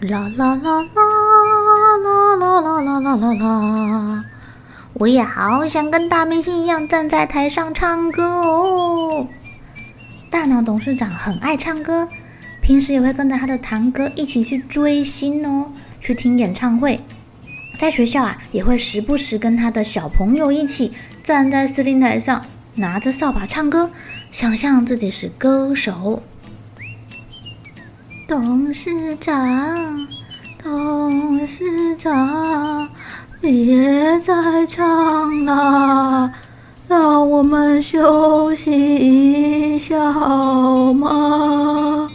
[0.00, 4.24] 啦啦啦啦啦啦啦啦啦啦啦！
[4.94, 9.26] 我也好想跟大明星一样站在台上唱歌哦。
[10.30, 12.08] 大脑董事长很爱唱歌，
[12.60, 15.70] 平时也会跟着他的堂哥一起去追星哦，
[16.00, 17.00] 去听演唱会。
[17.78, 20.92] 在学校啊，也会时不时跟他的小朋友一起
[21.22, 23.90] 站在司令台上，拿着扫把唱歌，
[24.30, 26.22] 想象自己是歌手。
[28.26, 30.08] 董事长，
[30.62, 32.88] 董事长，
[33.38, 36.32] 别再唱了，
[36.88, 38.72] 让我们休息
[39.74, 42.08] 一下好吗？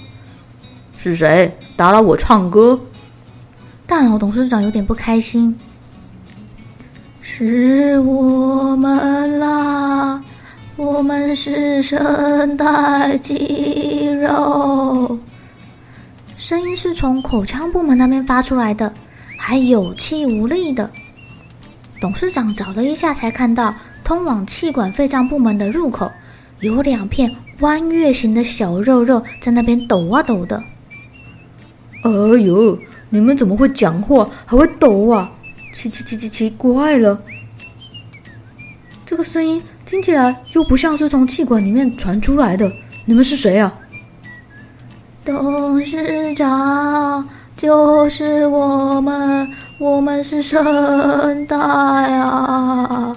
[0.98, 2.80] 是谁打扰我唱歌？
[3.86, 5.56] 大脑董事长有点不开心。
[7.22, 10.20] 是我们啦，
[10.76, 15.20] 我们是声带肌肉。
[16.40, 18.94] 声音是从口腔部门那边发出来的，
[19.38, 20.90] 还有气无力的。
[22.00, 26.10] 董事长找了一下，才看到通往气管肺脏部门的入口
[26.62, 30.64] 有两片弯月形的小肉肉在那边抖啊抖的。
[32.04, 32.80] 哎呦，
[33.10, 35.30] 你们怎么会讲话还会抖啊？
[35.74, 37.22] 奇奇奇奇奇怪了！
[39.06, 42.72] 这个声音听起来又不像是从气管里面传出来的。
[43.04, 43.78] 你们是谁啊？
[45.30, 47.24] 董事长，
[47.56, 49.48] 就是我们，
[49.78, 53.16] 我们是声带啊。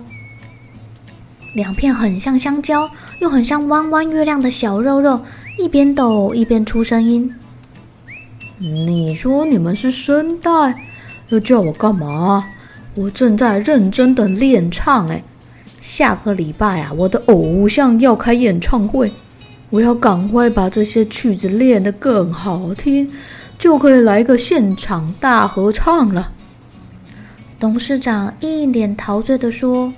[1.54, 2.86] 两片很像香蕉，
[3.20, 5.22] 又很像弯弯月亮的小肉肉，
[5.58, 7.34] 一边抖一边出声音。
[8.58, 10.50] 你说你们是声带，
[11.30, 12.44] 要叫我干嘛？
[12.94, 15.24] 我正在认真的练唱哎，
[15.80, 19.10] 下个礼拜啊，我的偶像要开演唱会。
[19.72, 23.10] 我要赶快把这些曲子练得更好听，
[23.58, 26.30] 就可以来个现场大合唱了。
[27.58, 29.90] 董事长一脸陶醉的说：“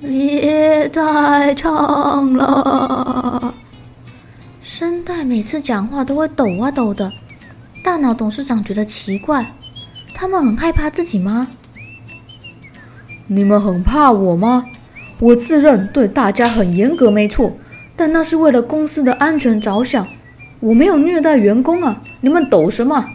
[0.00, 3.52] 别再唱了。”
[4.62, 7.12] 声带每次讲话都会抖啊抖的，
[7.84, 9.52] 大脑董事长觉得奇怪，
[10.14, 11.46] 他们很害怕自己吗？
[13.26, 14.64] 你们很怕我吗？
[15.18, 17.52] 我自认对大家很严格，没错。
[18.02, 20.04] 但那是为了公司的安全着想，
[20.58, 22.02] 我没有虐待员工啊！
[22.20, 23.08] 你们抖什么？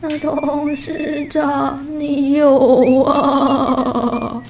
[0.00, 4.42] 那董事长，你有啊？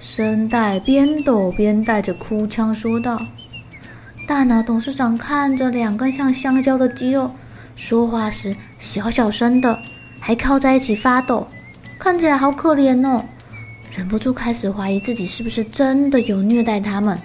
[0.00, 3.20] 声带边抖边带着哭腔说道。
[4.26, 7.30] 大脑董事长看着两根像香蕉的肌肉，
[7.76, 9.78] 说话时小小声的，
[10.18, 11.46] 还靠在一起发抖，
[11.98, 13.22] 看起来好可怜哦，
[13.94, 17.18] 忍不住开始怀疑自己是不是真的有虐待他们。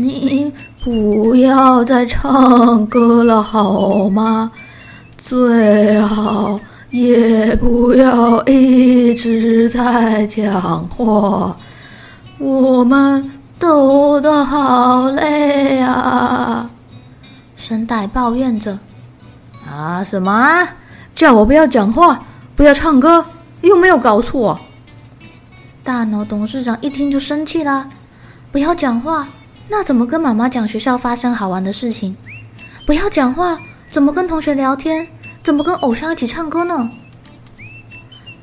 [0.00, 0.52] 你
[0.84, 4.52] 不要再唱歌了好吗？
[5.16, 6.58] 最好
[6.90, 11.56] 也不要一直在讲话。
[12.38, 13.28] 我们
[13.58, 16.70] 抖得好累啊！
[17.56, 18.78] 声带抱怨着。
[19.68, 20.68] 啊什么？
[21.16, 22.22] 叫我不要讲话，
[22.54, 23.24] 不要唱歌，
[23.62, 24.60] 又没有搞错。
[25.82, 27.88] 大脑董事长一听就生气了，
[28.52, 29.26] 不要讲话。
[29.70, 32.16] 那怎么跟妈妈讲学校发生好玩的事情？
[32.86, 33.60] 不要讲话，
[33.90, 35.06] 怎么跟同学聊天？
[35.42, 36.90] 怎么跟偶像一起唱歌呢？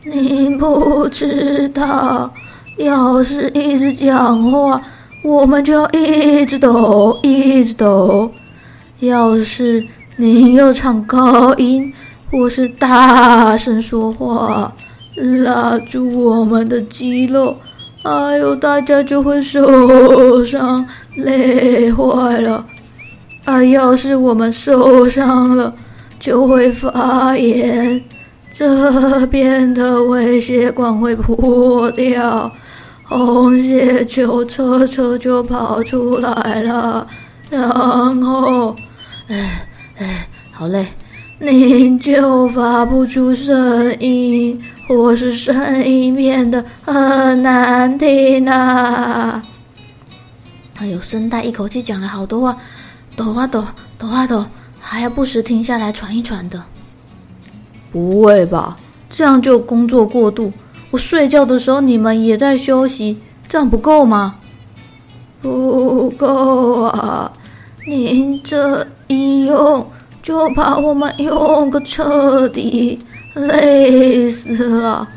[0.04, 2.31] 你不知道，
[2.77, 4.81] 要是一直讲话，
[5.24, 8.31] 我们就要一直抖，一直抖。
[9.00, 9.86] 要是
[10.18, 11.92] 你又唱高音，
[12.31, 14.72] 或是大声说话，
[15.44, 17.57] 拉住我们的肌肉。
[18.06, 20.86] 哎呦，大家就会受伤，
[21.16, 22.63] 累坏了。
[23.46, 25.74] 啊，要是我们受伤了，
[26.19, 28.04] 就会发炎，
[28.52, 32.52] 这边的微血管会破掉，
[33.06, 37.08] 红血球车车就跑出来了，
[37.50, 37.68] 然
[38.22, 38.75] 后，
[39.30, 39.68] 哎
[39.98, 40.86] 哎，好累，
[41.38, 49.44] 您就发不出声音，或是声音变得很难听啊！
[50.78, 52.58] 哎呦，声带一口气讲了好多话，
[53.18, 53.66] 抖啊抖，
[53.98, 54.46] 抖啊抖，
[54.80, 56.64] 还要不时停下来喘一喘的。
[57.92, 58.78] 不会吧？
[59.10, 60.54] 这样就工作过度。
[60.90, 63.18] 我睡觉的时候你们也在休息，
[63.50, 64.38] 这样不够吗？
[65.42, 67.30] 不够啊！
[67.86, 69.86] 您这一用
[70.25, 72.98] 就把我们用个彻底，
[73.36, 75.07] 累死了，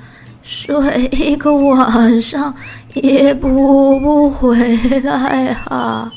[0.42, 2.54] 睡一个晚上
[2.92, 6.12] 也补不回来啊！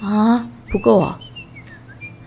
[0.00, 1.18] 啊，不够啊！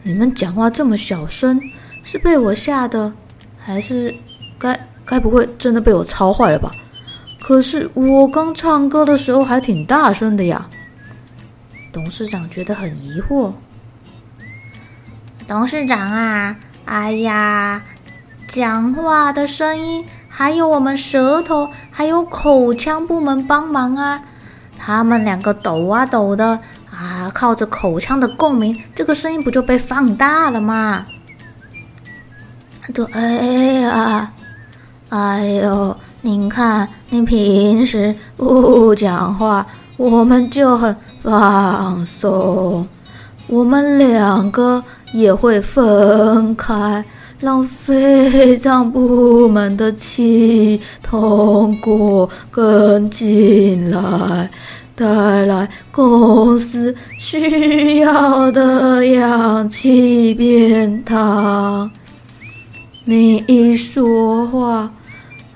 [0.04, 1.60] 你们讲话这么小声。
[2.04, 3.12] 是被我吓的，
[3.58, 4.14] 还是
[4.60, 6.72] 该该不会真的被我操坏了吧？
[7.42, 10.70] 可是我刚唱歌的时候还挺大声的呀。
[11.92, 13.52] 董事长觉得很疑惑。
[15.48, 17.82] 董事长啊，哎呀，
[18.50, 24.22] 讲话的声音还有我们舌头还有口腔部门帮忙啊，
[24.78, 26.60] 他们两个抖啊抖的
[26.92, 31.06] 啊，靠着口腔的共鸣，这个声音不就被放大了吗？
[32.94, 34.30] 对呀，
[35.08, 39.66] 哎呦，您看，您平时不讲话，
[39.96, 42.86] 我们就很放松。
[43.48, 44.84] 我们两个
[45.14, 47.04] 也会分开，
[47.40, 54.50] 让肺脏部门的气通过更进来，
[54.96, 61.90] 带来公司需要的氧气便当。
[63.06, 64.92] 你一说话，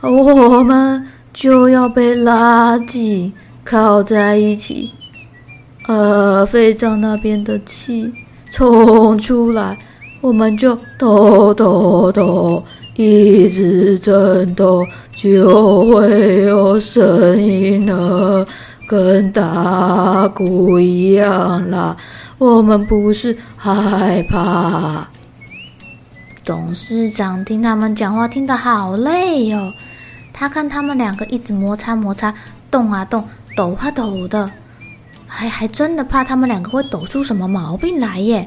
[0.02, 3.34] 我们就要被拉紧，
[3.64, 4.92] 靠在一起。
[5.88, 8.14] 呃，肺脏那边的气
[8.52, 9.78] 冲出来，
[10.20, 12.64] 我们就抖抖抖，
[12.96, 18.46] 一直震动，就会有声音了，
[18.88, 21.96] 跟打鼓一样啦。
[22.38, 25.08] 我们不是害怕。
[26.44, 29.72] 董事长听他们讲话听得好累哟、
[30.34, 32.34] 他看他们两个一直摩擦摩擦，
[32.70, 33.24] 动啊动，
[33.56, 34.52] 抖啊抖的，
[35.34, 38.46] 还还真的怕他们两个会抖出什么毛病来耶。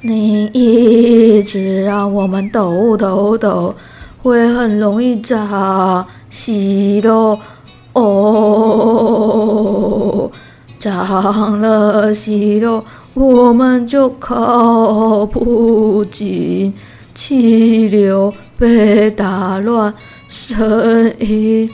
[0.00, 3.74] 你一直让我们抖抖抖，
[4.22, 7.36] 会很容易长息肉
[7.94, 9.10] 哦，
[10.78, 12.84] 长了息肉。
[13.14, 16.72] 我们就靠不紧，
[17.12, 19.92] 气流被打乱，
[20.28, 21.68] 声音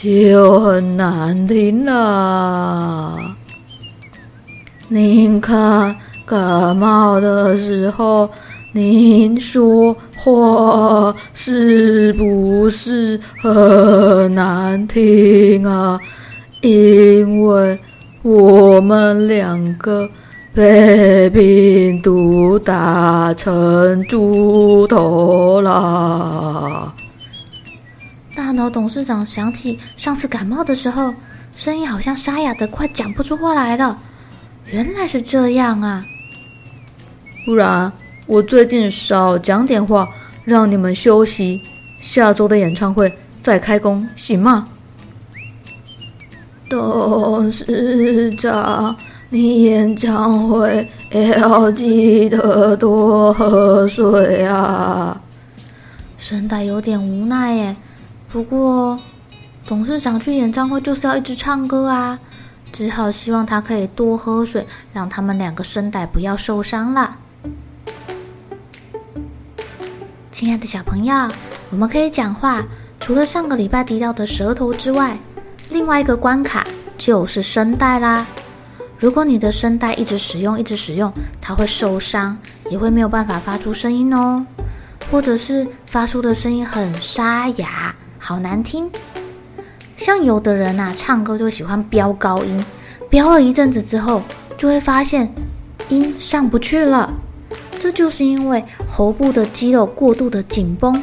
[0.00, 3.16] 就很难听了。
[4.86, 8.30] 您看，感冒的时候，
[8.72, 15.98] 您说话是不是很难听啊？
[16.60, 17.78] 因为
[18.22, 20.08] 我们两个。
[20.54, 26.92] 被病毒打成猪头了。
[28.48, 31.12] 大脑董事长想起上次感冒的时候，
[31.54, 33.98] 声音好像沙哑的，快讲不出话来了。
[34.72, 36.02] 原来是这样啊！
[37.44, 37.92] 不然
[38.26, 40.08] 我最近少讲点话，
[40.46, 41.60] 让你们休息。
[41.98, 43.12] 下周的演唱会
[43.42, 44.66] 再开工，行吗？
[46.70, 48.96] 董事长。
[49.28, 55.20] 你演唱会要记得多喝水啊！
[56.16, 57.76] 声带有点无奈耶。
[58.30, 58.98] 不过，
[59.66, 62.18] 董事长去演唱会就是要一直唱歌啊，
[62.70, 67.16] 只好希望他可以多喝水，让他们两个声带不要受伤了。
[70.30, 71.14] 亲爱的小朋友，
[71.70, 72.64] 我们可以讲话，
[73.00, 75.18] 除了上个礼拜提到的舌头之外，
[75.70, 76.66] 另外一个关卡
[76.98, 78.26] 就是声带啦。
[78.98, 82.36] 如果你的声带一直使用，一直使用，它会受伤，
[82.70, 84.44] 也会没有办法发出声音哦，
[85.10, 88.90] 或者是发出的声音很沙哑，好难听。
[89.96, 92.64] 像有的人呐，唱歌就喜欢飙高音，
[93.08, 94.22] 飙了一阵子之后，
[94.56, 95.32] 就会发现
[95.88, 97.12] 音上不去了，
[97.78, 101.02] 这就是因为喉部的肌肉过度的紧绷，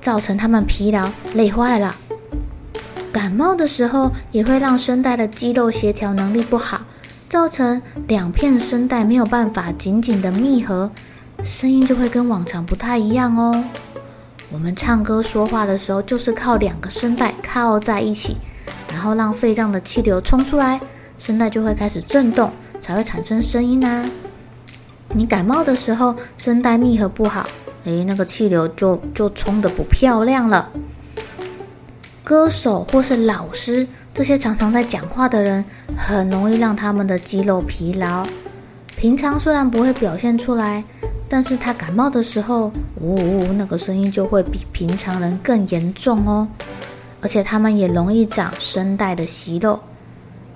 [0.00, 1.94] 造成他们疲劳累坏了。
[3.12, 6.82] 感冒的时候，也会让声带的肌肉协调能力不好。
[7.28, 10.92] 造成两片声带没有办法紧紧的密合，
[11.42, 13.64] 声音就会跟往常不太一样哦。
[14.52, 18.36] 我们唱歌说话的时候，就是靠两个声带靠在一起，
[18.90, 20.80] 然后让肺脏的气流冲出来，
[21.18, 22.50] 声带就会开始震动，
[22.80, 24.08] 才会产生声音啊。
[25.14, 27.46] 你感冒的时候，声带密合不好，
[27.84, 30.70] 诶，那个气流就就冲得不漂亮了。
[32.22, 35.64] 歌手或是老师，这些常常在讲话的人，
[35.96, 38.26] 很容易让他们的肌肉疲劳。
[38.96, 40.82] 平常虽然不会表现出来，
[41.28, 46.46] 但是他感冒的时候，呜呜，那个声音就会比平常人更严重哦。
[47.20, 49.80] 而且他们也容易长声带的息肉。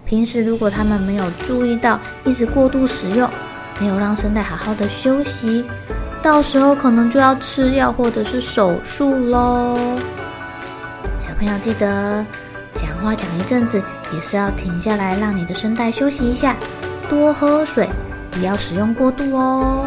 [0.05, 3.29] 平时如果他们没有注意到，一直过度使用，
[3.81, 5.65] 没有让声带好好的休息，
[6.23, 9.77] 到时候可能就要吃药或者是手术喽。
[11.19, 12.25] 小朋友记得，
[12.75, 16.55] 讲话讲一阵子也是要停下来，让你的声带休息一下，
[17.09, 17.89] 多喝水，
[18.31, 19.87] 不要使用过度哦。